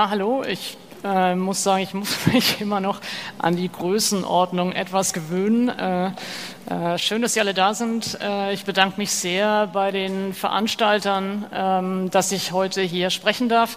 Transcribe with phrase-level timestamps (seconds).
[0.00, 0.42] Ja, hallo.
[0.48, 3.02] Ich äh, muss sagen, ich muss mich immer noch
[3.36, 5.68] an die Größenordnung etwas gewöhnen.
[5.68, 6.12] Äh,
[6.70, 8.18] äh, schön, dass Sie alle da sind.
[8.18, 13.76] Äh, ich bedanke mich sehr bei den Veranstaltern, ähm, dass ich heute hier sprechen darf.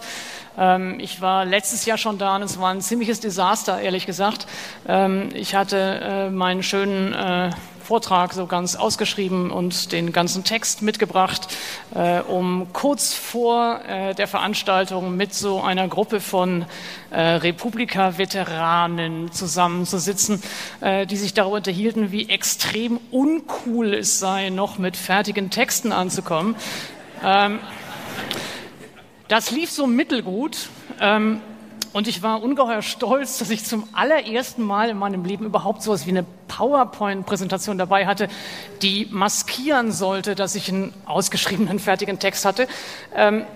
[0.56, 4.46] Ähm, ich war letztes Jahr schon da und es war ein ziemliches Desaster, ehrlich gesagt.
[4.88, 7.50] Ähm, ich hatte äh, meinen schönen äh,
[7.84, 11.48] Vortrag so ganz ausgeschrieben und den ganzen Text mitgebracht,
[11.94, 16.64] äh, um kurz vor äh, der Veranstaltung mit so einer Gruppe von
[17.10, 20.42] äh, Republika-Veteranen zusammenzusitzen,
[20.80, 26.56] äh, die sich darüber unterhielten, wie extrem uncool es sei, noch mit fertigen Texten anzukommen.
[27.22, 27.60] Ähm,
[29.28, 30.68] das lief so mittelgut.
[31.00, 31.40] Ähm,
[31.94, 35.92] und ich war ungeheuer stolz, dass ich zum allerersten Mal in meinem Leben überhaupt so
[35.92, 38.26] etwas wie eine PowerPoint-Präsentation dabei hatte,
[38.82, 42.66] die maskieren sollte, dass ich einen ausgeschriebenen, fertigen Text hatte.
[43.14, 43.46] Ähm,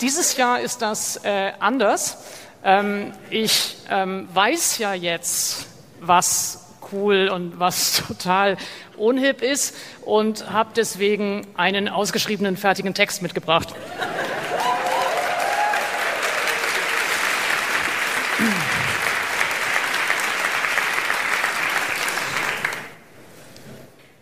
[0.00, 2.18] dieses Jahr ist das äh, anders.
[2.64, 5.68] Ähm, ich ähm, weiß ja jetzt,
[6.00, 8.56] was cool und was total
[8.96, 13.72] unhip ist und habe deswegen einen ausgeschriebenen, fertigen Text mitgebracht.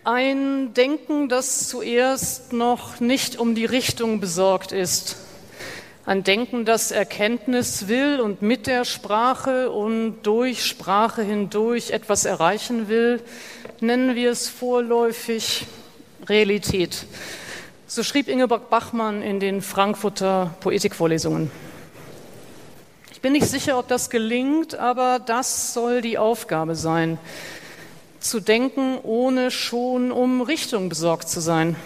[0.04, 5.16] Ein Denken, das zuerst noch nicht um die Richtung besorgt ist.
[6.04, 12.88] Ein Denken, das Erkenntnis will und mit der Sprache und durch Sprache hindurch etwas erreichen
[12.88, 13.22] will,
[13.78, 15.68] nennen wir es vorläufig
[16.28, 17.06] Realität.
[17.86, 21.48] So schrieb Ingeborg Bachmann in den Frankfurter Poetikvorlesungen.
[23.12, 27.20] Ich bin nicht sicher, ob das gelingt, aber das soll die Aufgabe sein
[28.22, 31.76] zu denken, ohne schon um Richtung besorgt zu sein.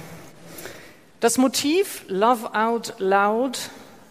[1.20, 3.58] Das Motiv Love Out Loud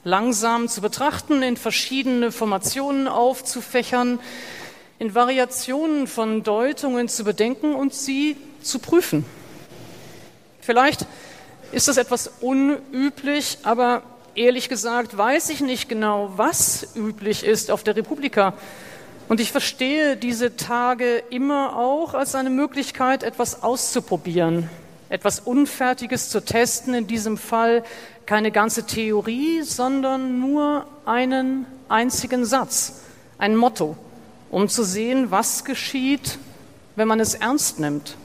[0.04, 4.20] langsam zu betrachten, in verschiedene Formationen aufzufächern,
[5.00, 9.26] in Variationen von Deutungen zu bedenken und sie zu prüfen.
[10.62, 11.06] Vielleicht
[11.72, 14.04] ist das etwas unüblich, aber
[14.36, 18.54] ehrlich gesagt weiß ich nicht genau, was üblich ist auf der Republika.
[19.28, 24.70] Und ich verstehe diese Tage immer auch als eine Möglichkeit, etwas auszuprobieren,
[25.10, 27.84] etwas Unfertiges zu testen, in diesem Fall
[28.28, 33.02] keine ganze Theorie, sondern nur einen einzigen Satz,
[33.40, 33.98] ein Motto,
[34.52, 36.38] um zu sehen, was geschieht,
[36.96, 38.18] wenn man es ernst nimmt.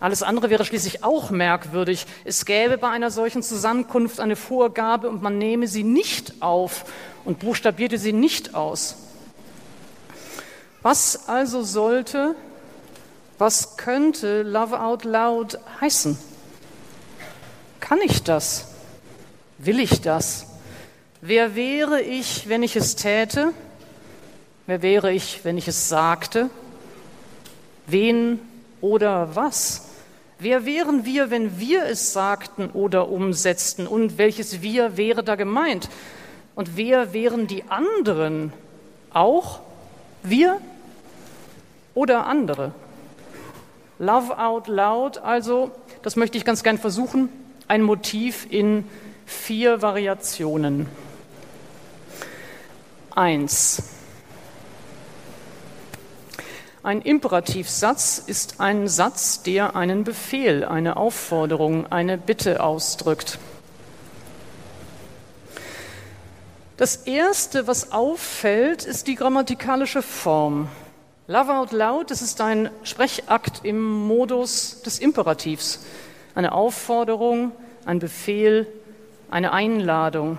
[0.00, 2.06] Alles andere wäre schließlich auch merkwürdig.
[2.24, 6.84] Es gäbe bei einer solchen Zusammenkunft eine Vorgabe und man nehme sie nicht auf
[7.24, 8.96] und buchstabierte sie nicht aus.
[10.82, 12.34] Was also sollte,
[13.38, 16.18] was könnte Love Out Loud heißen?
[17.80, 18.68] Kann ich das?
[19.58, 20.46] Will ich das?
[21.20, 23.52] Wer wäre ich, wenn ich es täte?
[24.66, 26.50] Wer wäre ich, wenn ich es sagte?
[27.86, 28.38] Wen
[28.80, 29.88] oder was?
[30.38, 33.88] Wer wären wir, wenn wir es sagten oder umsetzten?
[33.88, 35.88] Und welches Wir wäre da gemeint?
[36.54, 38.52] Und wer wären die anderen?
[39.12, 39.60] Auch
[40.30, 40.60] wir
[41.94, 42.72] oder andere.
[43.98, 45.72] Love out loud, also,
[46.02, 47.28] das möchte ich ganz gern versuchen,
[47.66, 48.84] ein Motiv in
[49.26, 50.86] vier Variationen.
[53.10, 53.82] Eins.
[56.84, 63.38] Ein Imperativsatz ist ein Satz, der einen Befehl, eine Aufforderung, eine Bitte ausdrückt.
[66.78, 70.68] Das Erste, was auffällt, ist die grammatikalische Form.
[71.26, 75.80] Love out loud, das ist ein Sprechakt im Modus des Imperativs.
[76.36, 77.50] Eine Aufforderung,
[77.84, 78.68] ein Befehl,
[79.28, 80.38] eine Einladung.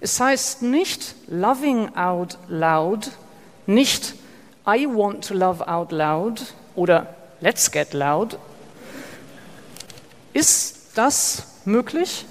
[0.00, 3.10] Es heißt nicht loving out loud,
[3.64, 4.12] nicht
[4.66, 6.42] I want to love out loud
[6.76, 7.06] oder
[7.40, 8.38] let's get loud.
[10.34, 12.26] Ist das möglich?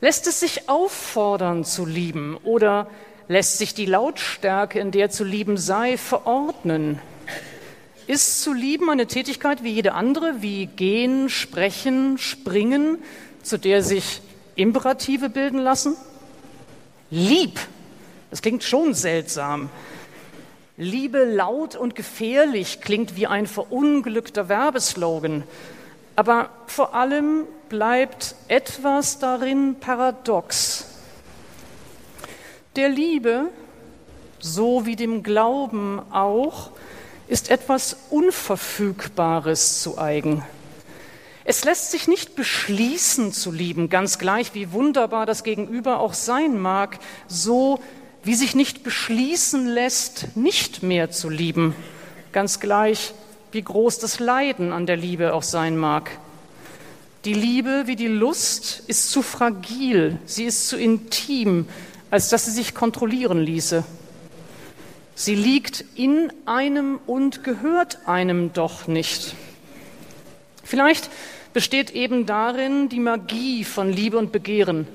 [0.00, 2.88] Lässt es sich auffordern zu lieben oder
[3.26, 7.00] lässt sich die Lautstärke, in der zu lieben sei, verordnen?
[8.06, 12.98] Ist zu lieben eine Tätigkeit wie jede andere, wie gehen, sprechen, springen,
[13.42, 14.22] zu der sich
[14.54, 15.96] Imperative bilden lassen?
[17.10, 17.58] Lieb,
[18.30, 19.68] das klingt schon seltsam.
[20.76, 25.42] Liebe laut und gefährlich klingt wie ein verunglückter Werbeslogan.
[26.18, 30.86] Aber vor allem bleibt etwas darin paradox.
[32.74, 33.50] Der Liebe,
[34.40, 36.72] so wie dem Glauben auch,
[37.28, 40.42] ist etwas Unverfügbares zu eigen.
[41.44, 46.58] Es lässt sich nicht beschließen zu lieben, ganz gleich, wie wunderbar das Gegenüber auch sein
[46.58, 46.98] mag,
[47.28, 47.78] so
[48.24, 51.76] wie sich nicht beschließen lässt, nicht mehr zu lieben,
[52.32, 53.14] ganz gleich,
[53.52, 56.10] wie groß das Leiden an der Liebe auch sein mag.
[57.24, 61.66] Die Liebe wie die Lust ist zu fragil, sie ist zu intim,
[62.10, 63.84] als dass sie sich kontrollieren ließe.
[65.14, 69.34] Sie liegt in einem und gehört einem doch nicht.
[70.62, 71.10] Vielleicht
[71.52, 74.86] besteht eben darin die Magie von Liebe und Begehren,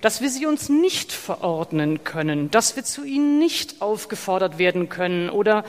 [0.00, 5.28] dass wir sie uns nicht verordnen können, dass wir zu ihnen nicht aufgefordert werden können
[5.28, 5.64] oder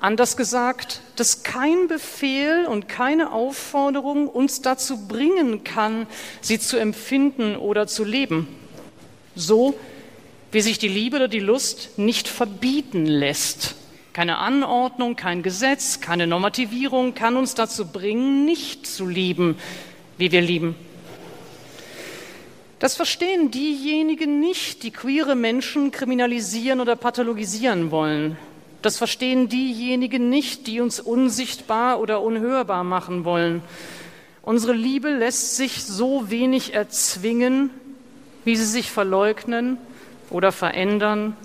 [0.00, 6.06] Anders gesagt, dass kein Befehl und keine Aufforderung uns dazu bringen kann,
[6.40, 8.48] sie zu empfinden oder zu leben.
[9.36, 9.78] So
[10.52, 13.76] wie sich die Liebe oder die Lust nicht verbieten lässt.
[14.14, 19.56] Keine Anordnung, kein Gesetz, keine Normativierung kann uns dazu bringen, nicht zu lieben,
[20.16, 20.74] wie wir lieben.
[22.78, 28.38] Das verstehen diejenigen nicht, die queere Menschen kriminalisieren oder pathologisieren wollen.
[28.82, 33.62] Das verstehen diejenigen nicht, die uns unsichtbar oder unhörbar machen wollen.
[34.42, 37.70] Unsere Liebe lässt sich so wenig erzwingen,
[38.44, 39.76] wie sie sich verleugnen
[40.30, 41.36] oder verändern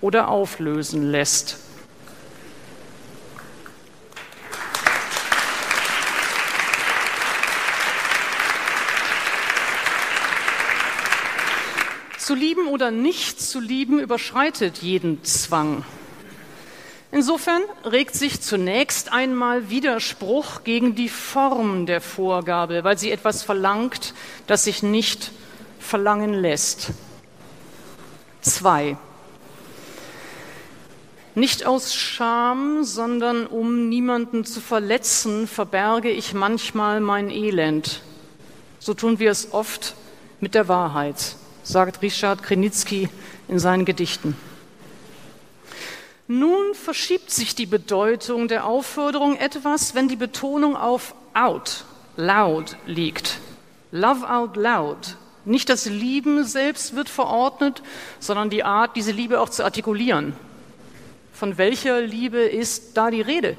[0.00, 1.58] oder auflösen lässt.
[12.18, 15.84] Zu lieben oder nicht zu lieben überschreitet jeden Zwang.
[17.10, 24.12] Insofern regt sich zunächst einmal Widerspruch gegen die Form der Vorgabe, weil sie etwas verlangt,
[24.46, 25.32] das sich nicht
[25.78, 26.90] verlangen lässt.
[28.42, 28.98] Zwei.
[31.34, 38.02] Nicht aus Scham, sondern um niemanden zu verletzen, verberge ich manchmal mein Elend.
[38.80, 39.94] So tun wir es oft
[40.40, 43.08] mit der Wahrheit, sagt Richard Krenitzky
[43.48, 44.36] in seinen Gedichten.
[46.30, 51.86] Nun verschiebt sich die Bedeutung der Aufforderung etwas, wenn die Betonung auf out,
[52.18, 53.38] loud liegt.
[53.92, 55.16] Love out loud.
[55.46, 57.82] Nicht das Lieben selbst wird verordnet,
[58.20, 60.34] sondern die Art, diese Liebe auch zu artikulieren.
[61.32, 63.56] Von welcher Liebe ist da die Rede?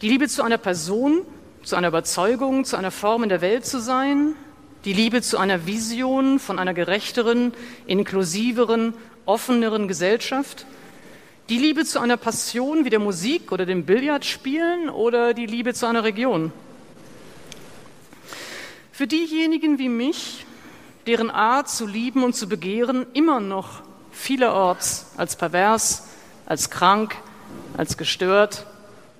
[0.00, 1.20] Die Liebe zu einer Person,
[1.64, 4.32] zu einer Überzeugung, zu einer Form in der Welt zu sein,
[4.86, 7.52] die Liebe zu einer Vision von einer gerechteren,
[7.86, 8.94] inklusiveren,
[9.26, 10.64] offeneren Gesellschaft–
[11.50, 15.86] die Liebe zu einer Passion wie der Musik oder dem Billardspielen oder die Liebe zu
[15.86, 16.52] einer Region?
[18.92, 20.46] Für diejenigen wie mich,
[21.08, 23.82] deren Art zu lieben und zu begehren immer noch
[24.12, 26.06] vielerorts als pervers,
[26.46, 27.16] als krank,
[27.76, 28.64] als gestört,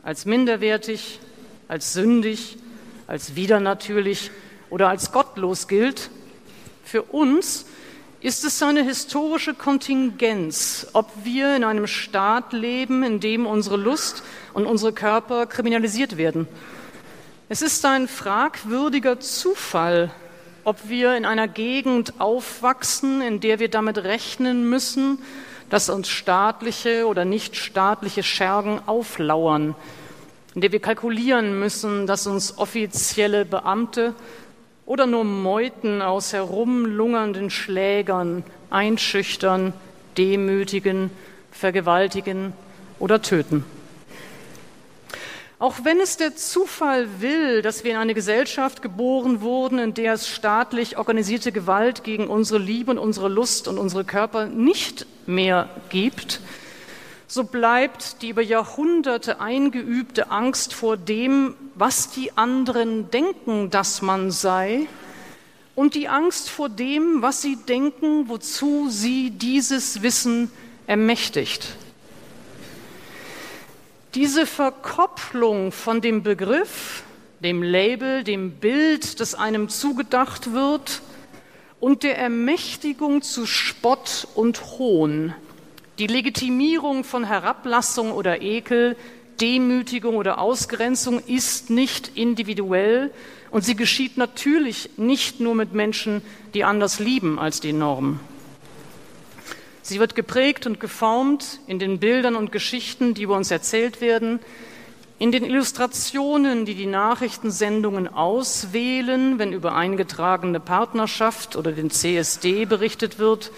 [0.05, 1.19] als minderwertig,
[1.67, 2.59] als sündig,
[3.09, 4.31] als widernatürlich
[4.69, 6.11] oder als gottlos gilt,
[6.85, 7.67] für uns
[8.21, 14.23] ist es eine historische Kontingenz, ob wir in einem Staat leben, in dem unsere Lust
[14.53, 16.47] und unsere Körper kriminalisiert werden.
[17.49, 20.11] Es ist ein fragwürdiger Zufall,
[20.65, 25.19] ob wir in einer Gegend aufwachsen, in der wir damit rechnen müssen,
[25.71, 29.75] dass uns staatliche oder nicht staatliche Schergen auflauern,
[30.55, 34.15] in der wir kalkulieren müssen, dass uns offizielle Beamte
[34.91, 39.73] oder nur Meuten aus herumlungernden Schlägern einschüchtern,
[40.19, 41.13] demütigen,
[41.53, 42.55] vergewaltigen
[42.99, 43.65] oder töten.
[45.61, 50.15] Auch wenn es der Zufall will, dass wir in eine Gesellschaft geboren wurden, in der
[50.15, 55.69] es staatlich organisierte Gewalt gegen unsere Liebe und unsere Lust und unsere Körper nicht mehr
[55.91, 56.41] gibt,
[57.29, 64.31] so bleibt die über Jahrhunderte eingeübte Angst vor dem, was die anderen denken, dass man
[64.31, 64.87] sei,
[65.75, 70.51] und die Angst vor dem, was sie denken, wozu sie dieses Wissen
[70.87, 71.77] ermächtigt.
[74.15, 77.03] Diese Verkopplung von dem Begriff,
[77.39, 81.01] dem Label, dem Bild, das einem zugedacht wird,
[81.81, 85.33] und der Ermächtigung zu Spott und Hohn,
[85.99, 88.99] die Legitimierung von Herablassung oder Ekel,
[89.41, 93.11] Demütigung oder Ausgrenzung ist nicht individuell
[93.51, 96.23] und sie geschieht natürlich nicht nur mit Menschen,
[96.55, 98.21] die anders lieben als die Norm.
[99.83, 104.39] Sie wird geprägt und geformt in den Bildern und Geschichten, die über uns erzählt werden,
[105.19, 113.19] in den Illustrationen, die die Nachrichtensendungen auswählen, wenn über eingetragene Partnerschaft oder den CSD berichtet
[113.19, 113.53] wird,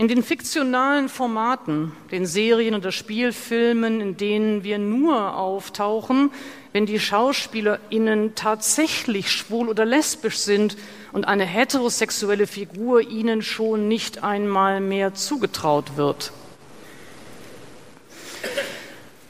[0.00, 6.30] in den fiktionalen Formaten, den Serien oder Spielfilmen, in denen wir nur auftauchen,
[6.72, 10.78] wenn die SchauspielerInnen tatsächlich schwul oder lesbisch sind
[11.12, 16.32] und eine heterosexuelle Figur ihnen schon nicht einmal mehr zugetraut wird.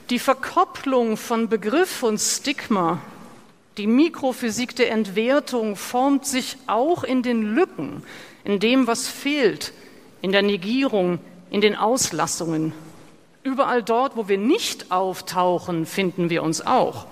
[0.09, 3.01] Die Verkopplung von Begriff und Stigma,
[3.77, 8.05] die Mikrophysik der Entwertung formt sich auch in den Lücken,
[8.45, 9.73] in dem, was fehlt,
[10.23, 11.19] in der Negierung,
[11.51, 12.73] in den Auslassungen.
[13.43, 17.07] Überall dort, wo wir nicht auftauchen, finden wir uns auch.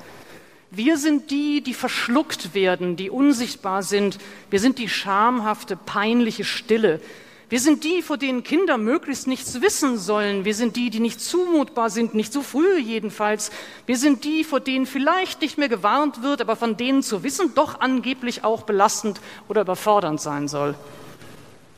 [0.71, 4.19] Wir sind die, die verschluckt werden, die unsichtbar sind.
[4.51, 7.01] Wir sind die schamhafte, peinliche Stille.
[7.49, 10.45] Wir sind die, vor denen Kinder möglichst nichts wissen sollen.
[10.45, 13.51] Wir sind die, die nicht zumutbar sind, nicht so früh jedenfalls.
[13.87, 17.55] Wir sind die, vor denen vielleicht nicht mehr gewarnt wird, aber von denen zu wissen
[17.55, 20.75] doch angeblich auch belastend oder überfordernd sein soll.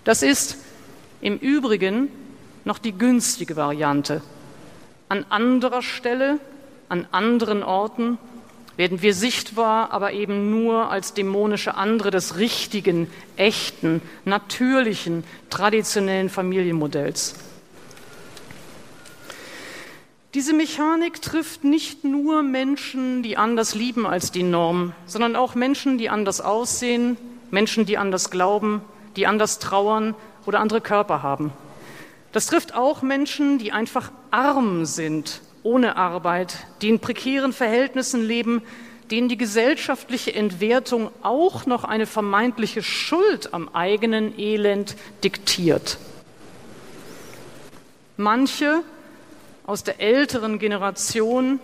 [0.03, 0.57] Das ist
[1.21, 2.09] im Übrigen
[2.65, 4.23] noch die günstige Variante.
[5.09, 6.39] An anderer Stelle,
[6.89, 8.19] an anderen Orten
[8.77, 17.35] werden wir sichtbar, aber eben nur als dämonische andere des richtigen, echten, natürlichen, traditionellen Familienmodells.
[20.33, 25.99] Diese Mechanik trifft nicht nur Menschen, die anders lieben als die Norm, sondern auch Menschen,
[25.99, 27.17] die anders aussehen,
[27.51, 28.81] Menschen, die anders glauben,
[29.17, 30.15] die anders trauern
[30.51, 31.53] oder andere Körper haben.
[32.33, 38.63] Das trifft auch Menschen, die einfach arm sind ohne Arbeit, die in prekären Verhältnissen leben,
[39.11, 45.99] denen die gesellschaftliche Entwertung auch noch eine vermeintliche Schuld am eigenen Elend diktiert.
[48.17, 48.83] Manche
[49.67, 51.61] aus der älteren Generation,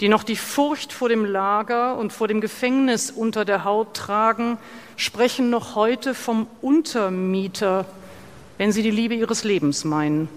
[0.00, 4.58] die noch die Furcht vor dem Lager und vor dem Gefängnis unter der Haut tragen,
[4.96, 7.86] sprechen noch heute vom Untermieter,
[8.58, 10.28] wenn sie die Liebe ihres Lebens meinen.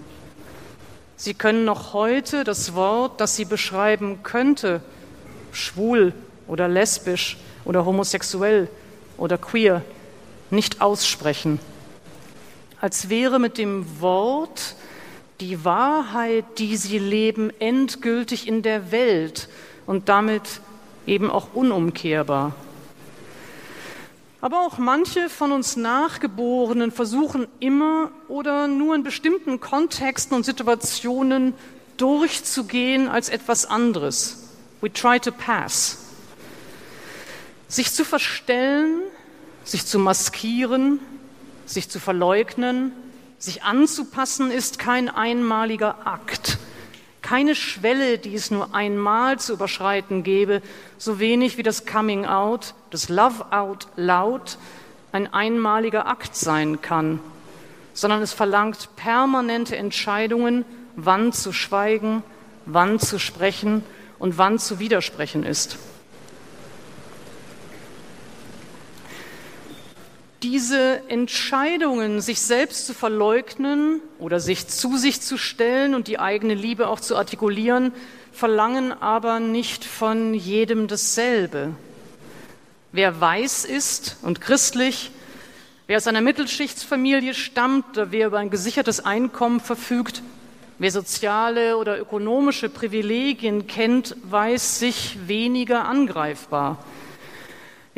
[1.16, 4.80] Sie können noch heute das Wort, das sie beschreiben könnte,
[5.52, 6.12] schwul
[6.46, 8.68] oder lesbisch oder homosexuell
[9.16, 9.82] oder queer,
[10.50, 11.58] nicht aussprechen.
[12.80, 14.76] Als wäre mit dem Wort
[15.40, 19.48] die Wahrheit, die sie leben, endgültig in der Welt
[19.86, 20.60] und damit
[21.06, 22.54] eben auch unumkehrbar.
[24.40, 31.54] Aber auch manche von uns Nachgeborenen versuchen immer oder nur in bestimmten Kontexten und Situationen
[31.96, 34.50] durchzugehen als etwas anderes.
[34.80, 35.98] We try to pass.
[37.66, 39.02] Sich zu verstellen,
[39.64, 41.00] sich zu maskieren,
[41.66, 42.92] sich zu verleugnen,
[43.38, 46.57] sich anzupassen ist kein einmaliger Akt
[47.28, 50.62] keine Schwelle, die es nur einmal zu überschreiten gäbe,
[50.96, 54.56] so wenig wie das Coming Out, das Love Out Loud
[55.12, 57.20] ein einmaliger Akt sein kann,
[57.92, 60.64] sondern es verlangt permanente Entscheidungen,
[60.96, 62.22] wann zu schweigen,
[62.64, 63.84] wann zu sprechen
[64.18, 65.76] und wann zu widersprechen ist.
[70.42, 76.54] Diese Entscheidungen, sich selbst zu verleugnen oder sich zu sich zu stellen und die eigene
[76.54, 77.92] Liebe auch zu artikulieren,
[78.32, 81.74] verlangen aber nicht von jedem dasselbe.
[82.92, 85.10] Wer weiß ist und christlich,
[85.88, 90.22] wer aus einer Mittelschichtsfamilie stammt oder wer über ein gesichertes Einkommen verfügt,
[90.78, 96.78] wer soziale oder ökonomische Privilegien kennt, weiß sich weniger angreifbar.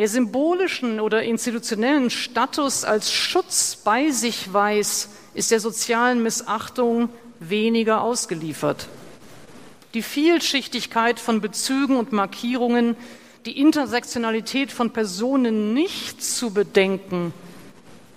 [0.00, 8.00] Wer symbolischen oder institutionellen Status als Schutz bei sich weiß, ist der sozialen Missachtung weniger
[8.00, 8.88] ausgeliefert.
[9.92, 12.96] Die Vielschichtigkeit von Bezügen und Markierungen,
[13.44, 17.34] die Intersektionalität von Personen nicht zu bedenken,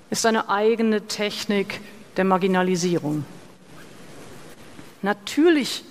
[0.09, 1.81] ist eine eigene Technik
[2.15, 3.25] der Marginalisierung.
[5.01, 5.83] Natürlich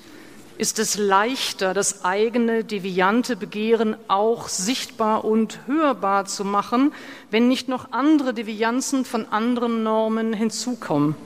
[0.62, 6.95] ist es leichter, das eigene deviante Begehren auch sichtbar und hörbar zu machen,
[7.33, 11.16] wenn nicht noch andere Devianzen von anderen Normen hinzukommen.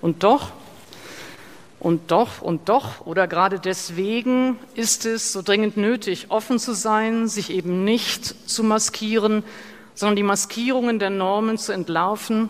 [0.00, 0.52] Und doch,
[1.80, 7.26] und doch, und doch, oder gerade deswegen ist es so dringend nötig, offen zu sein,
[7.26, 9.42] sich eben nicht zu maskieren,
[9.96, 12.48] sondern die Maskierungen der Normen zu entlarven,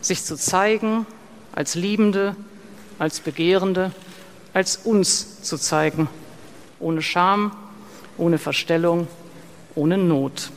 [0.00, 1.06] sich zu zeigen
[1.52, 2.34] als Liebende,
[2.98, 3.92] als Begehrende
[4.56, 6.08] als uns zu zeigen,
[6.80, 7.54] ohne Scham,
[8.16, 9.06] ohne Verstellung,
[9.74, 10.50] ohne Not.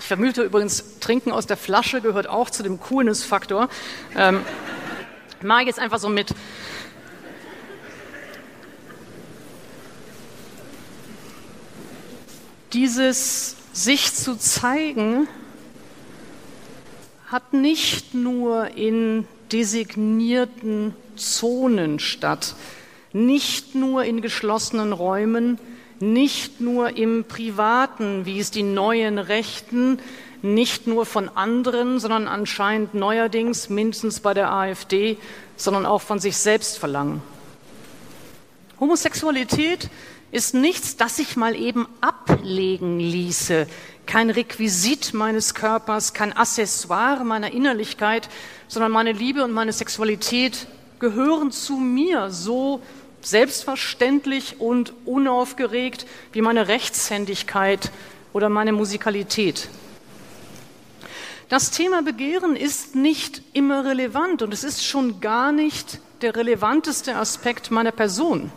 [0.00, 3.68] Ich vermute übrigens, Trinken aus der Flasche gehört auch zu dem Coolness-Faktor.
[4.16, 4.40] Ähm,
[5.42, 6.34] mache ich jetzt einfach so mit.
[12.74, 15.28] Dieses sich zu zeigen,
[17.28, 22.56] hat nicht nur in designierten Zonen statt,
[23.12, 25.60] nicht nur in geschlossenen Räumen,
[26.00, 30.00] nicht nur im Privaten, wie es die neuen Rechten
[30.42, 35.16] nicht nur von anderen, sondern anscheinend neuerdings, mindestens bei der AfD,
[35.56, 37.22] sondern auch von sich selbst verlangen.
[38.80, 39.88] Homosexualität
[40.34, 43.68] ist nichts, das sich mal eben ablegen ließe,
[44.04, 48.28] kein Requisit meines Körpers, kein Accessoire meiner Innerlichkeit,
[48.66, 50.66] sondern meine Liebe und meine Sexualität
[50.98, 52.82] gehören zu mir so
[53.22, 57.92] selbstverständlich und unaufgeregt wie meine Rechtshändigkeit
[58.32, 59.68] oder meine Musikalität.
[61.48, 67.14] Das Thema Begehren ist nicht immer relevant und es ist schon gar nicht der relevanteste
[67.14, 68.50] Aspekt meiner Person.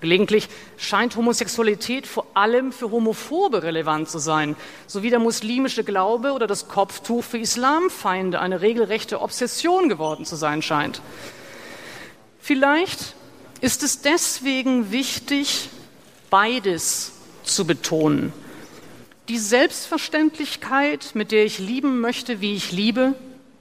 [0.00, 4.54] Gelegentlich scheint Homosexualität vor allem für Homophobe relevant zu sein,
[4.86, 10.36] so wie der muslimische Glaube oder das Kopftuch für Islamfeinde eine regelrechte Obsession geworden zu
[10.36, 11.00] sein scheint.
[12.40, 13.14] Vielleicht
[13.60, 15.70] ist es deswegen wichtig,
[16.30, 17.12] beides
[17.42, 18.32] zu betonen.
[19.28, 23.14] Die Selbstverständlichkeit, mit der ich lieben möchte, wie ich liebe,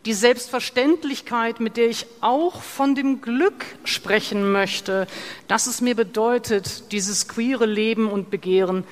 [0.05, 5.07] die Selbstverständlichkeit, mit der ich auch von dem Glück sprechen möchte,
[5.47, 8.83] dass es mir bedeutet, dieses queere Leben und Begehren,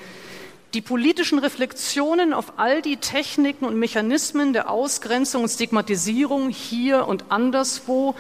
[0.74, 7.26] die politischen Reflexionen auf all die Techniken und Mechanismen der Ausgrenzung und Stigmatisierung hier und
[7.30, 8.16] anderswo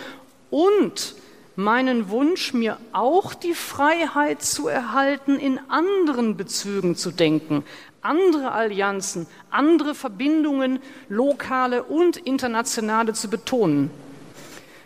[0.51, 1.15] und
[1.55, 7.63] meinen Wunsch, mir auch die Freiheit zu erhalten, in anderen Bezügen zu denken,
[8.03, 10.79] andere Allianzen, andere Verbindungen,
[11.09, 13.89] lokale und internationale zu betonen.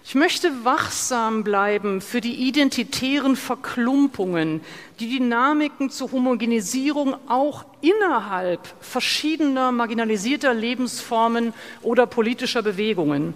[0.10, 4.62] Ich möchte wachsam bleiben für die identitären Verklumpungen,
[5.02, 13.34] die Dynamiken zur Homogenisierung auch innerhalb verschiedener marginalisierter Lebensformen oder politischer Bewegungen.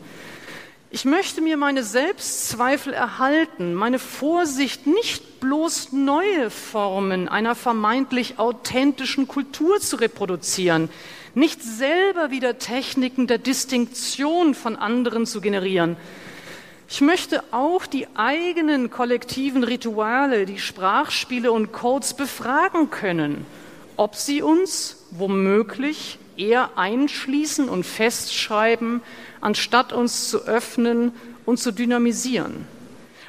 [0.94, 9.26] Ich möchte mir meine Selbstzweifel erhalten, meine Vorsicht, nicht bloß neue Formen einer vermeintlich authentischen
[9.26, 10.90] Kultur zu reproduzieren,
[11.34, 15.96] nicht selber wieder Techniken der Distinktion von anderen zu generieren.
[16.90, 23.46] Ich möchte auch die eigenen kollektiven Rituale, die Sprachspiele und Codes befragen können,
[23.96, 29.02] ob sie uns womöglich eher einschließen und festschreiben,
[29.42, 31.14] anstatt uns zu öffnen
[31.46, 32.68] und zu dynamisieren.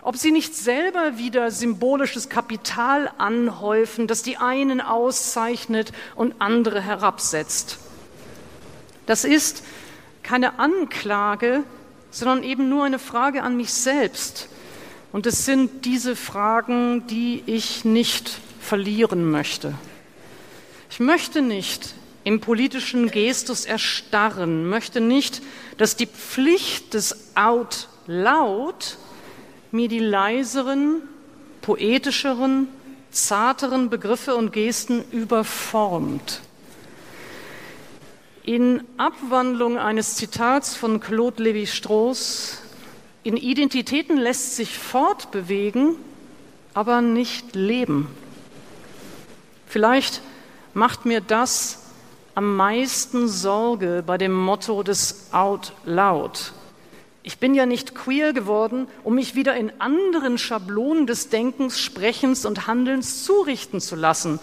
[0.03, 7.79] Ob sie nicht selber wieder symbolisches Kapital anhäufen, das die einen auszeichnet und andere herabsetzt.
[9.07, 9.63] Das ist
[10.23, 11.63] keine Anklage,
[12.11, 14.49] sondern eben nur eine Frage an mich selbst.
[15.13, 19.75] Und es sind diese Fragen, die ich nicht verlieren möchte.
[20.91, 25.43] Ich möchte nicht im politischen Gestus erstarren, möchte nicht,
[25.77, 28.99] dass die Pflicht des Out Loud
[29.71, 31.03] mir die leiseren,
[31.63, 32.69] poetischeren,
[33.11, 36.41] zarteren Begriffe und Gesten überformt.
[38.45, 42.59] In Abwandlung eines Zitats von Claude Lévi-Strauss,
[43.23, 45.95] in Identitäten lässt sich fortbewegen,
[46.75, 48.09] aber nicht leben.
[49.67, 50.23] Vielleicht
[50.75, 51.82] macht mir das
[52.35, 56.53] am meisten Sorge bei dem Motto des Out Loud.
[57.23, 62.47] Ich bin ja nicht queer geworden, um mich wieder in anderen Schablonen des Denkens, Sprechens
[62.47, 64.41] und Handelns zurichten zu lassen.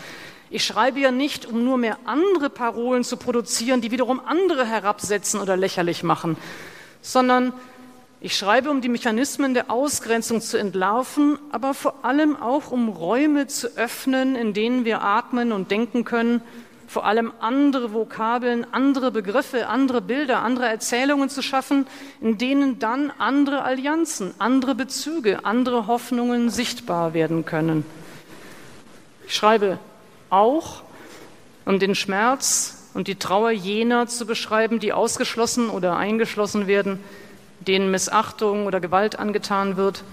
[0.52, 5.42] Ich schreibe ja nicht, um nur mehr andere Parolen zu produzieren, die wiederum andere herabsetzen
[5.42, 6.38] oder lächerlich machen,
[7.02, 7.54] sondern
[8.22, 13.48] ich schreibe, um die Mechanismen der Ausgrenzung zu entlarven, aber vor allem auch, um Räume
[13.48, 16.42] zu öffnen, in denen wir atmen und denken können,
[16.90, 21.86] vor allem andere Vokabeln, andere Begriffe, andere Bilder, andere Erzählungen zu schaffen,
[22.20, 27.86] in denen dann andere Allianzen, andere Bezüge, andere Hoffnungen sichtbar werden können.
[29.28, 29.78] Ich schreibe
[30.32, 30.82] auch,
[31.66, 37.00] um den Schmerz und die Trauer jener zu beschreiben, die ausgeschlossen oder eingeschlossen werden,
[37.60, 40.04] denen Missachtung oder Gewalt angetan wird.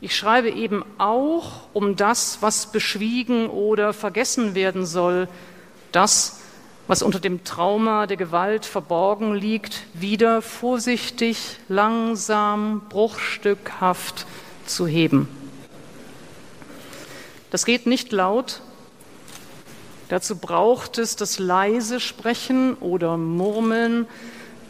[0.00, 5.26] Ich schreibe eben auch um das, was beschwiegen oder vergessen werden soll,
[5.92, 6.40] das,
[6.86, 14.26] was unter dem Trauma der Gewalt verborgen liegt, wieder vorsichtig, langsam, bruchstückhaft
[14.66, 15.28] zu heben.
[17.50, 18.62] Das geht nicht laut.
[20.08, 24.06] Dazu braucht es das leise Sprechen oder Murmeln,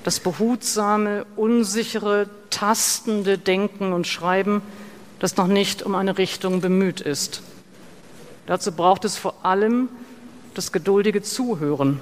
[0.03, 4.63] das behutsame, unsichere, tastende Denken und Schreiben,
[5.21, 7.43] das noch nicht um eine Richtung bemüht ist.
[8.47, 9.89] Dazu braucht es vor allem
[10.59, 12.01] das geduldige Zuhören.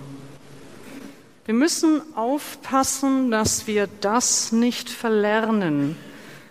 [1.44, 5.94] Wir müssen aufpassen, dass wir das nicht verlernen,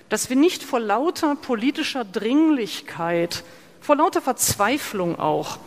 [0.10, 3.44] dass wir nicht vor lauter politischer Dringlichkeit,
[3.82, 5.58] vor lauter Verzweiflung auch,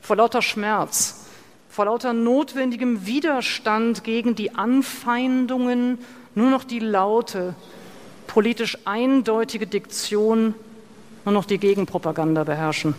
[0.00, 1.26] vor lauter Schmerz,
[1.68, 5.98] vor lauter notwendigem Widerstand gegen die Anfeindungen
[6.36, 7.56] nur noch die laute,
[8.28, 10.54] politisch eindeutige Diktion,
[11.24, 12.94] nur noch die Gegenpropaganda beherrschen.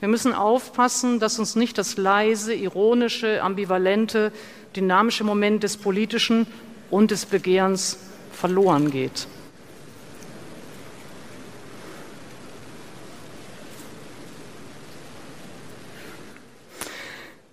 [0.00, 4.32] Wir müssen aufpassen, dass uns nicht das leise, ironische, ambivalente,
[4.74, 6.46] dynamische Moment des Politischen
[6.90, 7.98] und des Begehrens
[8.32, 9.26] verloren geht.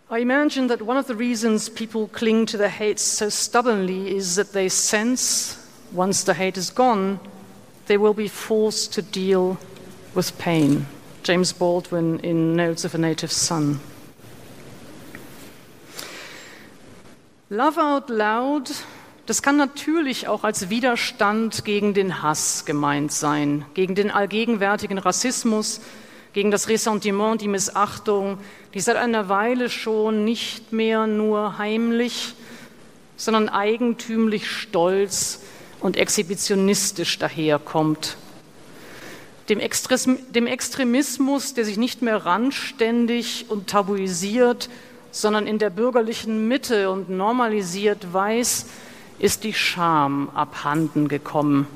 [0.09, 4.35] I imagine that one of the reasons people cling to the hate so stubbornly is
[4.35, 5.57] that they sense,
[5.91, 7.19] once the hate is gone,
[7.87, 9.57] they will be forced to deal
[10.15, 10.85] with pain.
[11.27, 13.81] James Baldwin in Notes of a Native Son.
[17.49, 18.71] Love out loud,
[19.25, 25.81] das kann natürlich auch als Widerstand gegen den Hass gemeint sein, gegen den allgegenwärtigen Rassismus,
[26.31, 28.37] gegen das Ressentiment, die Missachtung,
[28.73, 32.35] die seit einer Weile schon nicht mehr nur heimlich,
[33.17, 35.41] sondern eigentümlich stolz
[35.81, 38.15] und exhibitionistisch daherkommt.
[39.49, 44.69] Dem, Extremismus, der sich nicht mehr randständig und tabuisiert,
[45.11, 48.65] sondern in der bürgerlichen Mitte und normalisiert weiß,
[49.19, 51.67] ist die Scham abhanden gekommen.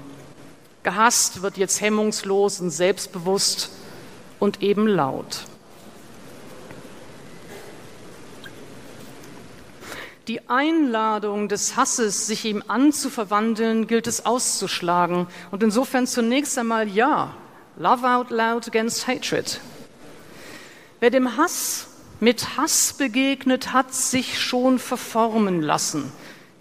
[0.84, 3.71] Gehasst wird jetzt hemmungslos und selbstbewusst
[4.39, 5.45] und eben laut.
[10.27, 15.27] Die Einladung des Hasses, sich ihm anzuverwandeln, gilt es auszuschlagen.
[15.49, 17.36] Und insofern zunächst einmal ja,
[17.82, 19.60] love out loud against hatred.
[21.00, 21.88] Wer dem Hass
[22.20, 26.12] mit Hass begegnet, hat sich schon verformen lassen.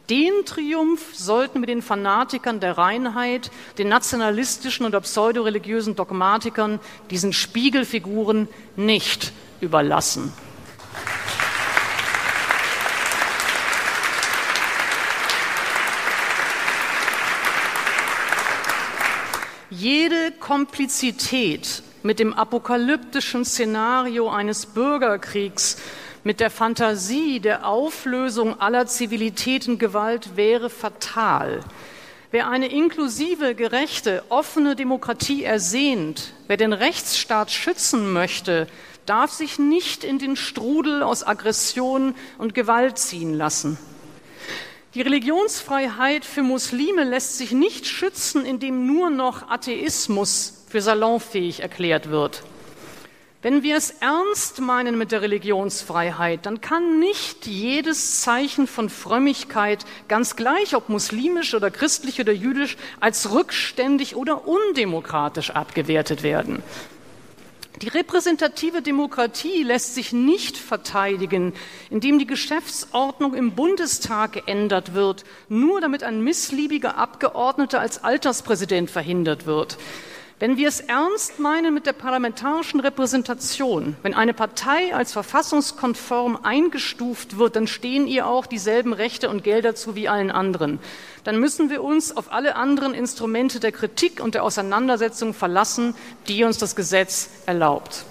[0.08, 6.80] Den Triumph sollten wir den Fanatikern der Reinheit, den nationalistischen oder pseudoreligiösen Dogmatikern,
[7.10, 10.32] diesen Spiegelfiguren nicht überlassen.
[19.80, 25.78] Jede Komplizität mit dem apokalyptischen Szenario eines Bürgerkriegs
[26.22, 31.60] mit der Fantasie der Auflösung aller Zivilitäten Gewalt wäre fatal.
[32.30, 38.66] Wer eine inklusive, gerechte, offene Demokratie ersehnt, wer den Rechtsstaat schützen möchte,
[39.06, 43.78] darf sich nicht in den Strudel aus Aggression und Gewalt ziehen lassen.
[44.94, 52.10] Die Religionsfreiheit für Muslime lässt sich nicht schützen, indem nur noch Atheismus für salonfähig erklärt
[52.10, 52.42] wird.
[53.40, 59.86] Wenn wir es ernst meinen mit der Religionsfreiheit, dann kann nicht jedes Zeichen von Frömmigkeit,
[60.08, 66.64] ganz gleich ob muslimisch oder christlich oder jüdisch, als rückständig oder undemokratisch abgewertet werden.
[67.82, 71.54] Die repräsentative Demokratie lässt sich nicht verteidigen,
[71.88, 79.46] indem die Geschäftsordnung im Bundestag geändert wird, nur damit ein missliebiger Abgeordneter als Alterspräsident verhindert
[79.46, 79.78] wird.
[80.40, 87.36] Wenn wir es ernst meinen mit der parlamentarischen Repräsentation, wenn eine Partei als verfassungskonform eingestuft
[87.36, 90.78] wird, dann stehen ihr auch dieselben Rechte und Gelder zu wie allen anderen.
[91.24, 95.94] Dann müssen wir uns auf alle anderen Instrumente der Kritik und der Auseinandersetzung verlassen,
[96.26, 98.06] die uns das Gesetz erlaubt.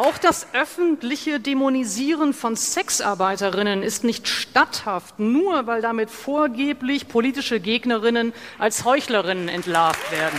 [0.00, 8.32] Auch das öffentliche Dämonisieren von Sexarbeiterinnen ist nicht statthaft, nur weil damit vorgeblich politische Gegnerinnen
[8.58, 10.38] als Heuchlerinnen entlarvt werden.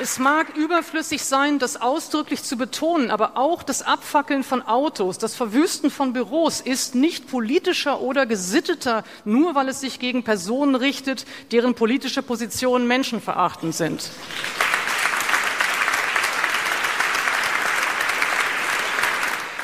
[0.00, 5.36] Es mag überflüssig sein, das ausdrücklich zu betonen, aber auch das Abfackeln von Autos, das
[5.36, 11.26] Verwüsten von Büros ist nicht politischer oder gesitteter, nur weil es sich gegen Personen richtet,
[11.52, 14.10] deren politische Positionen menschenverachtend sind.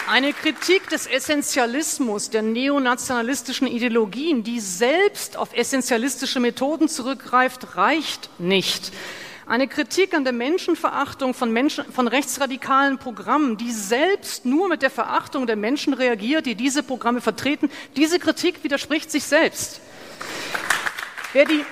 [0.08, 8.92] Eine Kritik des Essentialismus, der neonationalistischen Ideologien, die selbst auf essentialistische Methoden zurückgreift, reicht nicht.
[9.50, 14.90] Eine Kritik an der Menschenverachtung von, Menschen, von rechtsradikalen Programmen, die selbst nur mit der
[14.90, 17.68] Verachtung der Menschen reagiert, die diese Programme vertreten.
[17.96, 19.80] Diese Kritik widerspricht sich selbst.
[21.32, 21.64] Wer die,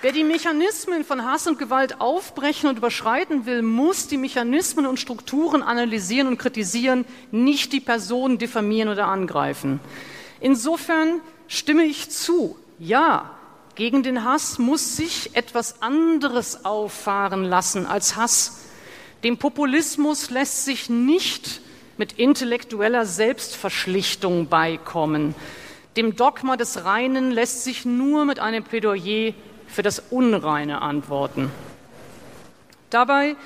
[0.00, 4.98] Wer die Mechanismen von Hass und Gewalt aufbrechen und überschreiten will, muss die Mechanismen und
[4.98, 9.80] Strukturen analysieren und kritisieren, nicht die Person diffamieren oder angreifen.
[10.40, 12.56] Insofern stimme ich zu.
[12.78, 13.35] Ja,
[13.76, 18.62] gegen den Hass muss sich etwas anderes auffahren lassen als Hass.
[19.22, 21.60] Dem Populismus lässt sich nicht
[21.98, 25.34] mit intellektueller Selbstverschlichtung beikommen.
[25.96, 29.32] Dem Dogma des Reinen lässt sich nur mit einem Plädoyer
[29.66, 31.50] für das Unreine antworten.
[32.90, 33.36] Dabei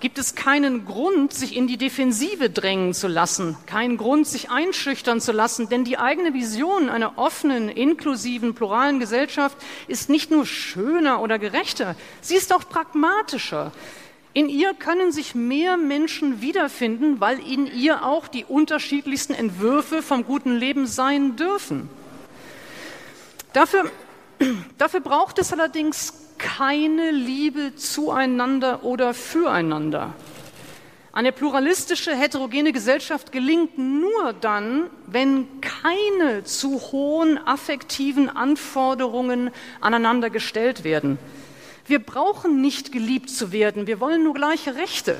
[0.00, 5.20] gibt es keinen Grund, sich in die Defensive drängen zu lassen, keinen Grund, sich einschüchtern
[5.20, 9.56] zu lassen, denn die eigene Vision einer offenen, inklusiven, pluralen Gesellschaft
[9.88, 13.72] ist nicht nur schöner oder gerechter, sie ist auch pragmatischer.
[14.32, 20.24] In ihr können sich mehr Menschen wiederfinden, weil in ihr auch die unterschiedlichsten Entwürfe vom
[20.24, 21.90] guten Leben sein dürfen.
[23.52, 23.90] Dafür
[24.78, 30.14] Dafür braucht es allerdings keine Liebe zueinander oder füreinander.
[31.12, 39.50] Eine pluralistische, heterogene Gesellschaft gelingt nur dann, wenn keine zu hohen affektiven Anforderungen
[39.80, 41.18] aneinander gestellt werden.
[41.86, 45.16] Wir brauchen nicht geliebt zu werden, wir wollen nur gleiche Rechte.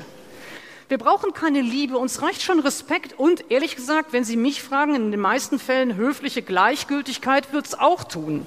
[0.87, 4.95] Wir brauchen keine Liebe, uns reicht schon Respekt und ehrlich gesagt, wenn Sie mich fragen,
[4.95, 8.45] in den meisten Fällen höfliche Gleichgültigkeit wird es auch tun.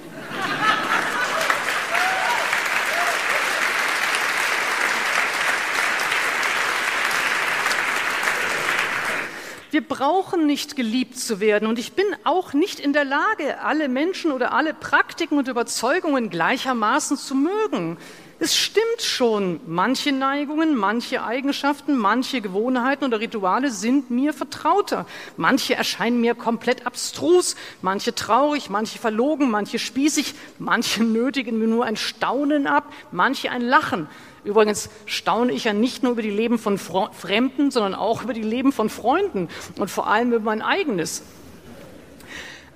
[9.75, 13.89] Wir brauchen nicht geliebt zu werden und ich bin auch nicht in der Lage, alle
[13.89, 17.97] Menschen oder alle Praktiken und Überzeugungen gleichermaßen zu mögen.
[18.39, 25.07] Es stimmt schon, manche Neigungen, manche Eigenschaften, manche Gewohnheiten oder Rituale sind mir vertrauter.
[25.37, 31.85] Manche erscheinen mir komplett abstrus, manche traurig, manche verlogen, manche spießig, manche nötigen mir nur
[31.85, 34.07] ein Staunen ab, manche ein Lachen.
[34.45, 38.43] Übrigens staune ich ja nicht nur über die Leben von Fremden, sondern auch über die
[38.43, 41.23] Leben von Freunden und vor allem über mein eigenes.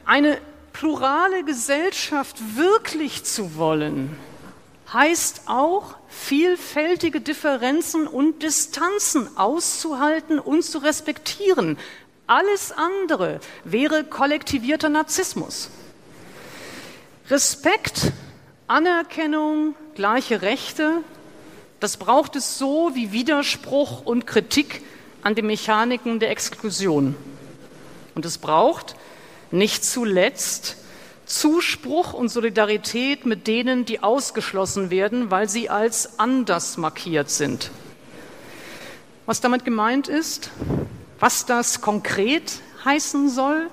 [0.07, 0.38] Eine
[0.72, 4.16] plurale Gesellschaft wirklich zu wollen,
[4.92, 11.76] heißt auch, vielfältige Differenzen und Distanzen auszuhalten und zu respektieren.
[12.26, 15.68] Alles andere wäre kollektivierter Narzissmus.
[17.28, 18.12] Respekt,
[18.66, 21.02] Anerkennung, gleiche Rechte,
[21.81, 24.83] das braucht es so wie Widerspruch und Kritik
[25.23, 27.17] an den Mechaniken der Exklusion.
[28.14, 28.97] Und es braucht
[29.51, 30.77] nicht zuletzt
[31.25, 37.71] Zuspruch und Solidarität mit denen, die ausgeschlossen werden, weil sie als anders markiert sind.
[39.27, 40.51] Was damit gemeint ist,
[41.21, 43.69] was das konkret heißen soll,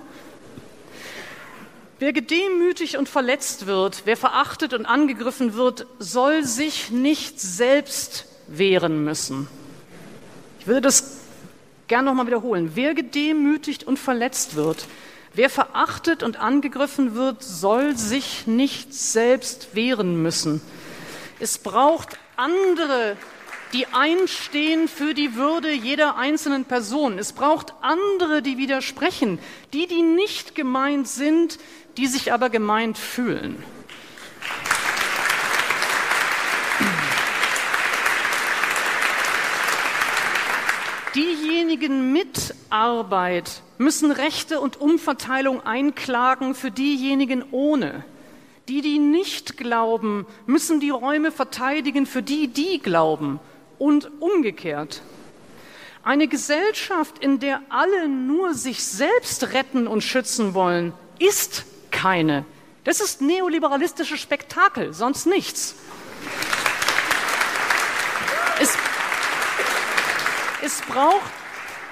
[1.97, 9.05] Wer gedemütigt und verletzt wird, wer verachtet und angegriffen wird, soll sich nicht selbst wehren
[9.05, 9.47] müssen.
[10.59, 11.21] Ich würde das
[11.87, 12.71] gern nochmal wiederholen.
[12.75, 14.87] Wer gedemütigt und verletzt wird,
[15.33, 20.61] wer verachtet und angegriffen wird, soll sich nicht selbst wehren müssen.
[21.39, 23.15] Es braucht andere
[23.73, 27.19] die einstehen für die Würde jeder einzelnen Person.
[27.19, 29.37] Es braucht andere, die widersprechen,
[29.73, 31.59] die, die nicht gemeint sind,
[31.97, 33.63] die sich aber gemeint fühlen.
[41.15, 48.03] Diejenigen mit Arbeit müssen Rechte und Umverteilung einklagen für diejenigen ohne.
[48.67, 53.39] Die, die nicht glauben, müssen die Räume verteidigen für die, die glauben
[53.77, 55.03] und umgekehrt.
[56.03, 62.45] Eine Gesellschaft, in der alle nur sich selbst retten und schützen wollen, ist keine.
[62.83, 65.75] Das ist neoliberalistisches Spektakel, sonst nichts.
[68.61, 68.77] Es,
[70.63, 71.31] es, braucht,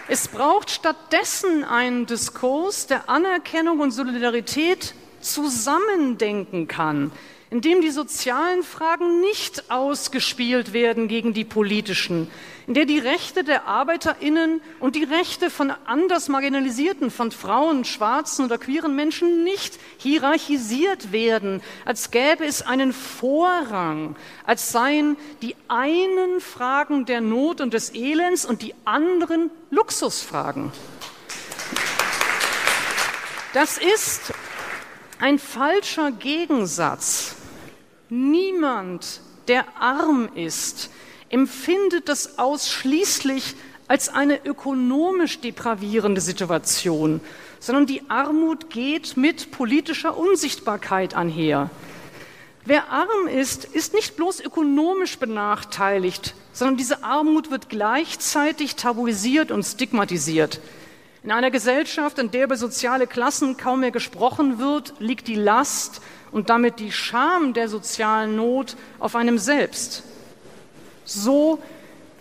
[0.07, 7.11] es braucht stattdessen einen Diskurs, der Anerkennung und Solidarität zusammendenken kann,
[7.53, 12.27] in dem die sozialen Fragen nicht ausgespielt werden gegen die politischen,
[12.65, 18.43] in der die Rechte der Arbeiterinnen und die Rechte von anders marginalisierten, von Frauen, schwarzen
[18.45, 24.15] oder queeren Menschen nicht hierarchisiert werden, als gäbe es einen Vorrang,
[24.47, 30.71] als seien die einen Fragen der Not und des Elends und die anderen Luxusfragen.
[33.53, 34.33] Das ist
[35.19, 37.35] ein falscher Gegensatz.
[38.15, 40.91] Niemand, der arm ist,
[41.29, 43.55] empfindet das ausschließlich
[43.87, 47.21] als eine ökonomisch depravierende Situation,
[47.59, 51.71] sondern die Armut geht mit politischer Unsichtbarkeit einher.
[52.65, 59.63] Wer arm ist, ist nicht bloß ökonomisch benachteiligt, sondern diese Armut wird gleichzeitig tabuisiert und
[59.63, 60.61] stigmatisiert.
[61.23, 65.99] In einer Gesellschaft, in der über soziale Klassen kaum mehr gesprochen wird, liegt die Last
[66.33, 70.03] und damit die Scham der sozialen Not auf einem selbst.
[71.05, 71.59] So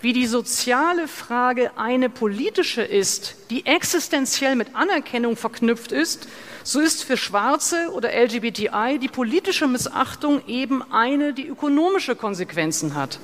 [0.02, 6.28] wie die soziale Frage eine politische ist, die existenziell mit Anerkennung verknüpft ist,
[6.64, 13.18] so ist für Schwarze oder LGBTI die politische Missachtung eben eine, die ökonomische Konsequenzen hat.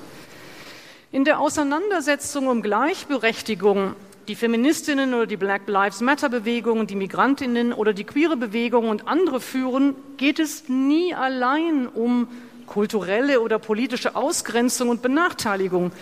[1.10, 3.94] In der Auseinandersetzung um Gleichberechtigung,
[4.28, 9.08] die Feministinnen oder die Black Lives Matter Bewegung, die Migrantinnen oder die queere Bewegung und
[9.08, 12.28] andere führen, geht es nie allein um
[12.66, 15.92] kulturelle oder politische Ausgrenzung und Benachteiligung.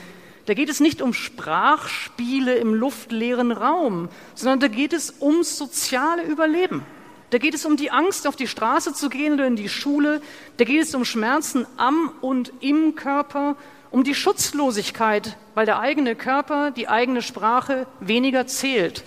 [0.46, 6.24] Da geht es nicht um Sprachspiele im luftleeren Raum, sondern da geht es ums soziale
[6.24, 6.82] Überleben.
[7.30, 10.20] Da geht es um die Angst, auf die Straße zu gehen oder in die Schule.
[10.56, 13.56] Da geht es um Schmerzen am und im Körper,
[13.96, 19.02] um die Schutzlosigkeit, weil der eigene Körper, die eigene Sprache weniger zählt.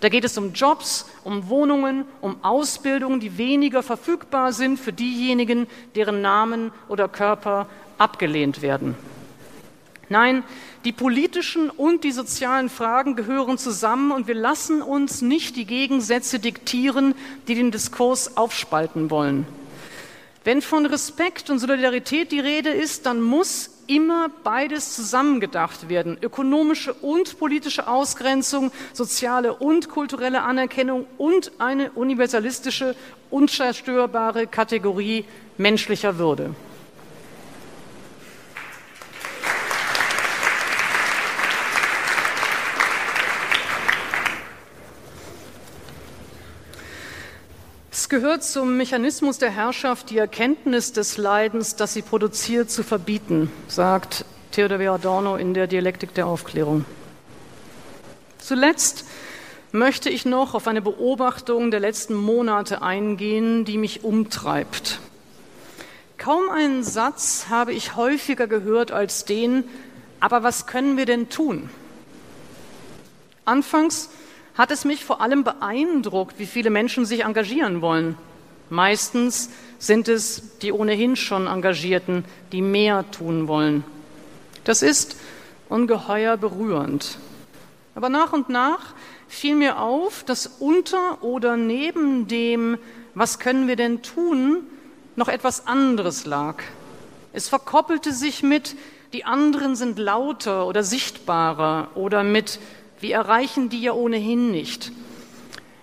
[0.00, 5.66] Da geht es um Jobs, um Wohnungen, um Ausbildungen, die weniger verfügbar sind für diejenigen,
[5.94, 8.96] deren Namen oder Körper abgelehnt werden.
[10.10, 10.44] Nein,
[10.84, 16.38] die politischen und die sozialen Fragen gehören zusammen und wir lassen uns nicht die Gegensätze
[16.38, 17.14] diktieren,
[17.48, 19.46] die den Diskurs aufspalten wollen.
[20.44, 26.18] Wenn von Respekt und Solidarität die Rede ist, dann muss immer beides zusammengedacht werden.
[26.20, 32.94] Ökonomische und politische Ausgrenzung, soziale und kulturelle Anerkennung und eine universalistische,
[33.30, 35.24] unzerstörbare Kategorie
[35.56, 36.54] menschlicher Würde.
[48.14, 54.24] Gehört zum Mechanismus der Herrschaft, die Erkenntnis des Leidens, das sie produziert, zu verbieten, sagt
[54.52, 54.86] Theodor W.
[54.86, 56.84] Adorno in der Dialektik der Aufklärung.
[58.38, 59.04] Zuletzt
[59.72, 65.00] möchte ich noch auf eine Beobachtung der letzten Monate eingehen, die mich umtreibt.
[66.16, 69.64] Kaum einen Satz habe ich häufiger gehört als den,
[70.20, 71.68] aber was können wir denn tun?
[73.44, 74.08] Anfangs
[74.54, 78.16] hat es mich vor allem beeindruckt, wie viele Menschen sich engagieren wollen.
[78.70, 83.84] Meistens sind es die ohnehin schon Engagierten, die mehr tun wollen.
[84.64, 85.16] Das ist
[85.68, 87.18] ungeheuer berührend.
[87.94, 88.94] Aber nach und nach
[89.28, 92.78] fiel mir auf, dass unter oder neben dem,
[93.14, 94.66] was können wir denn tun,
[95.16, 96.62] noch etwas anderes lag.
[97.32, 98.76] Es verkoppelte sich mit,
[99.12, 102.58] die anderen sind lauter oder sichtbarer oder mit
[103.04, 104.90] wir erreichen die ja ohnehin nicht.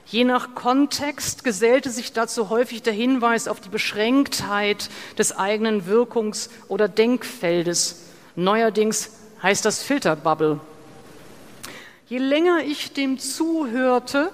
[0.08, 6.50] Je nach Kontext gesellte sich dazu häufig der Hinweis auf die Beschränktheit des eigenen Wirkungs-
[6.68, 8.08] oder Denkfeldes.
[8.36, 9.12] Neuerdings
[9.44, 10.60] heißt das Filterbubble.
[12.08, 14.32] Je länger ich dem zuhörte,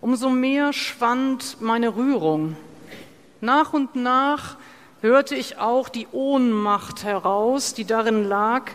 [0.00, 2.56] umso mehr schwand meine Rührung.
[3.40, 4.56] Nach und nach
[5.02, 8.72] hörte ich auch die Ohnmacht heraus, die darin lag,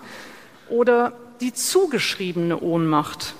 [0.69, 3.35] oder die zugeschriebene Ohnmacht.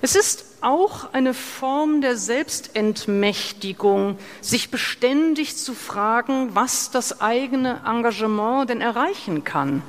[0.00, 8.70] Es ist auch eine Form der Selbstentmächtigung, sich beständig zu fragen, was das eigene Engagement
[8.70, 9.82] denn erreichen kann.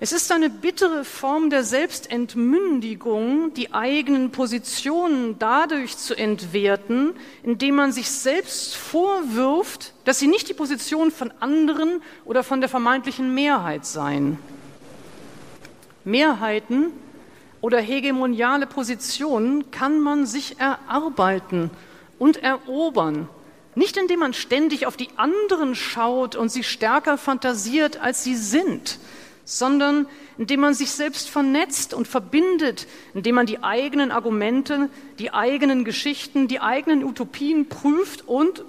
[0.00, 7.90] Es ist eine bittere Form der Selbstentmündigung, die eigenen Positionen dadurch zu entwerten, indem man
[7.90, 13.86] sich selbst vorwirft, dass sie nicht die Position von anderen oder von der vermeintlichen Mehrheit
[13.86, 14.38] seien.
[16.08, 16.86] Mehrheiten
[17.60, 21.70] oder hegemoniale Positionen kann man sich erarbeiten
[22.18, 23.28] und erobern.
[23.74, 28.98] Nicht indem man ständig auf die anderen schaut und sie stärker fantasiert, als sie sind,
[29.44, 35.84] sondern indem man sich selbst vernetzt und verbindet, indem man die eigenen Argumente, die eigenen
[35.84, 38.64] Geschichten, die eigenen Utopien prüft und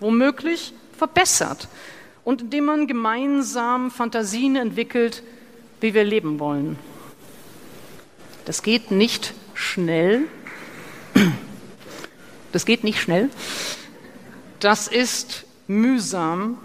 [0.00, 1.68] womöglich verbessert
[2.24, 5.22] und indem man gemeinsam Fantasien entwickelt,
[5.80, 6.76] wie wir leben wollen.
[8.48, 10.22] Das geht nicht schnell.
[12.50, 13.28] Das geht nicht schnell.
[14.58, 16.56] Das ist mühsam.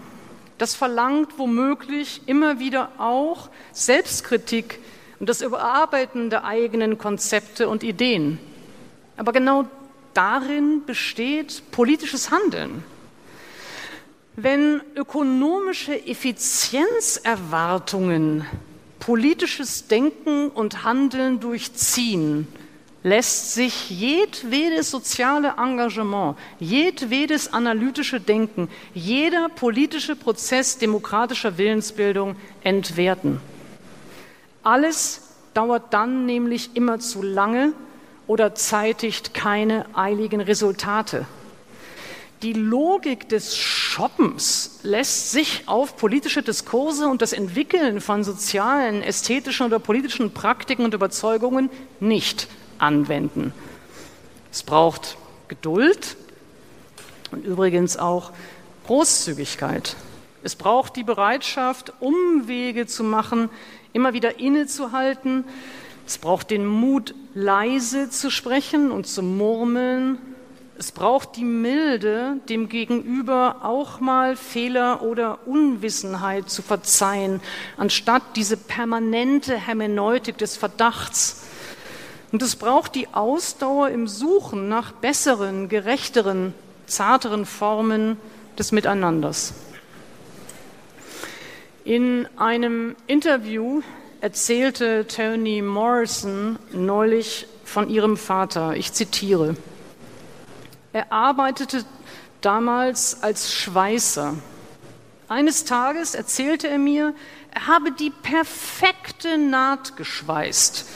[0.56, 4.78] Das verlangt womöglich immer wieder auch Selbstkritik
[5.20, 8.38] und das Überarbeiten der eigenen Konzepte und Ideen.
[9.18, 9.66] Aber genau
[10.14, 12.82] darin besteht politisches Handeln.
[14.36, 18.46] Wenn ökonomische Effizienzerwartungen
[19.04, 22.48] politisches Denken und Handeln durchziehen,
[23.02, 33.40] lässt sich jedwedes soziale Engagement, jedwedes analytische Denken, jeder politische Prozess demokratischer Willensbildung entwerten.
[34.62, 35.20] Alles
[35.52, 37.74] dauert dann nämlich immer zu lange
[38.26, 41.26] oder zeitigt keine eiligen Resultate.
[42.44, 49.64] Die Logik des Shoppens lässt sich auf politische Diskurse und das Entwickeln von sozialen, ästhetischen
[49.64, 51.70] oder politischen Praktiken und Überzeugungen
[52.00, 53.54] nicht anwenden.
[54.52, 55.16] Es braucht
[55.48, 56.18] Geduld
[57.30, 58.30] und übrigens auch
[58.88, 59.96] Großzügigkeit.
[60.42, 63.48] Es braucht die Bereitschaft, Umwege zu machen,
[63.94, 65.44] immer wieder innezuhalten.
[66.06, 70.18] Es braucht den Mut, leise zu sprechen und zu murmeln.
[70.76, 77.40] Es braucht die Milde, dem Gegenüber auch mal Fehler oder Unwissenheit zu verzeihen,
[77.76, 81.44] anstatt diese permanente Hermeneutik des Verdachts
[82.34, 86.52] und es braucht die Ausdauer im Suchen nach besseren, gerechteren,
[86.84, 88.16] zarteren Formen
[88.58, 89.54] des Miteinanders.
[91.84, 93.82] In einem Interview
[94.20, 98.74] erzählte Toni Morrison neulich von ihrem Vater.
[98.74, 99.54] Ich zitiere.
[100.94, 101.84] Er arbeitete
[102.40, 104.34] damals als Schweißer.
[105.26, 107.14] Eines Tages erzählte er mir,
[107.50, 110.86] er habe die perfekte Naht geschweißt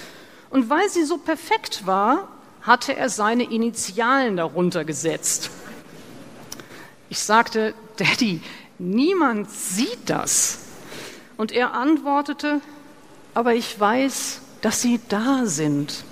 [0.51, 2.29] und weil sie so perfekt war,
[2.63, 5.51] hatte er seine Initialen darunter gesetzt.
[7.09, 8.41] Ich sagte, Daddy,
[8.79, 10.61] niemand sieht das.
[11.37, 12.61] Und er antwortete,
[13.35, 16.05] aber ich weiß, dass sie da sind.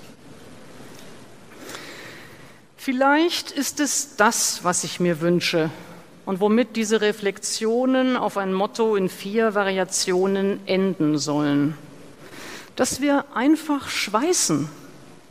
[2.87, 5.69] Vielleicht ist es das, was ich mir wünsche
[6.25, 11.75] und womit diese Reflexionen auf ein Motto in vier Variationen enden sollen
[12.77, 14.69] dass wir einfach schweißen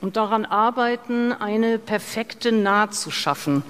[0.03, 3.63] und daran arbeiten, eine perfekte Naht zu schaffen.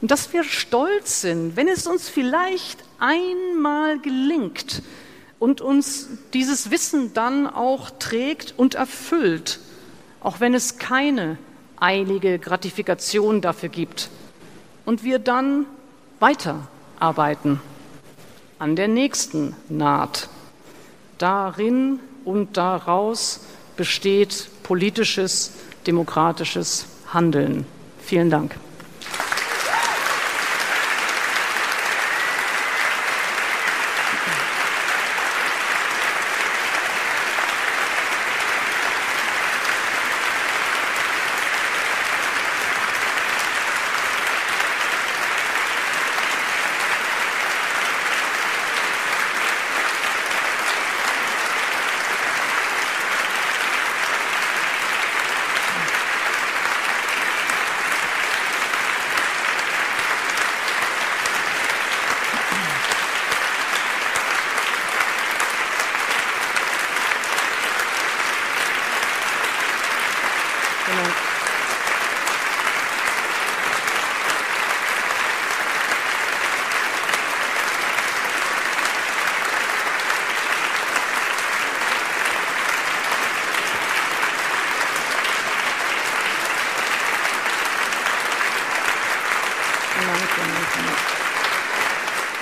[0.00, 4.82] Und dass wir stolz sind, wenn es uns vielleicht einmal gelingt
[5.38, 9.60] und uns dieses Wissen dann auch trägt und erfüllt,
[10.20, 11.38] auch wenn es keine
[11.80, 14.08] eilige Gratifikation dafür gibt.
[14.84, 15.66] Und wir dann
[16.20, 17.60] weiterarbeiten
[18.58, 20.28] an der nächsten Naht.
[21.18, 23.40] Darin und daraus
[23.76, 25.52] besteht politisches,
[25.86, 27.66] demokratisches Handeln.
[28.00, 28.56] Vielen Dank.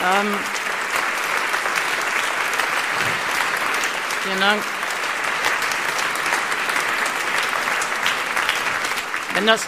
[0.04, 0.34] Ähm,
[4.22, 4.62] vielen Dank.
[9.32, 9.62] Wenn das,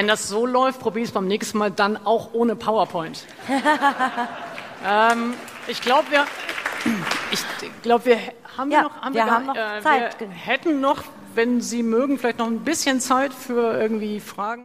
[0.00, 3.26] wenn das so läuft, probiere ich es beim nächsten Mal dann auch ohne PowerPoint.
[4.88, 5.34] ähm,
[5.66, 6.24] ich glaube, wir,
[7.30, 7.44] ich
[7.82, 8.18] glaube, wir
[8.56, 10.18] haben ja, noch, haben wir, wir haben noch äh, Zeit.
[10.18, 11.02] Wir hätten noch,
[11.34, 14.64] wenn Sie mögen, vielleicht noch ein bisschen Zeit für irgendwie Fragen.